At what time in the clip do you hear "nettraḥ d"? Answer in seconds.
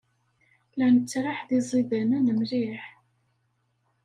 0.95-1.49